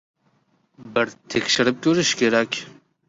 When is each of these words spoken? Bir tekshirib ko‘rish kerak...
Bir 0.95 1.13
tekshirib 1.35 1.79
ko‘rish 1.89 2.19
kerak... 2.23 2.63